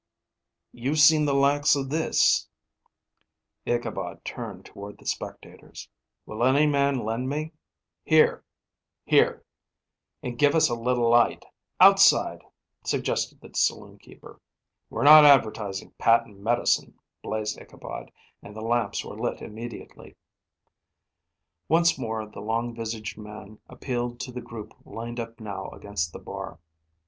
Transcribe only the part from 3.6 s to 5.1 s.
Ichabod turned toward the